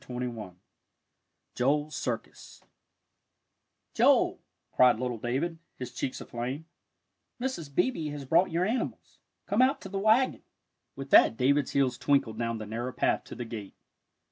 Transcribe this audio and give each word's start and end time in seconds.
XXI 0.01 0.55
JOEL'S 1.53 1.95
CIRCUS 1.95 2.63
"Joel," 3.93 4.41
cried 4.71 4.99
little 4.99 5.19
David, 5.19 5.59
his 5.75 5.93
cheeks 5.93 6.19
aflame, 6.19 6.65
"Mrs. 7.39 7.69
Beebe 7.75 8.07
has 8.07 8.25
brought 8.25 8.49
your 8.49 8.65
animals. 8.65 9.19
Come 9.45 9.61
out 9.61 9.79
to 9.81 9.89
th' 9.89 10.01
wagon." 10.01 10.41
With 10.95 11.11
that 11.11 11.37
David's 11.37 11.73
heels 11.73 11.99
twinkled 11.99 12.39
down 12.39 12.57
the 12.57 12.65
narrow 12.65 12.91
path 12.93 13.23
to 13.25 13.35
the 13.35 13.45
gate. 13.45 13.75